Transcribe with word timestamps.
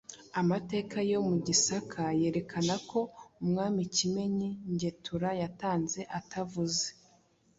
Amateka 0.41 0.97
yo 1.11 1.19
mu 1.27 1.35
Gisaka 1.47 2.01
yerekanako 2.21 2.99
umwami 3.43 3.81
Kimenyi 3.95 4.49
Ngetura 4.73 5.29
yatanze 5.41 6.01
atavuze 6.19 6.85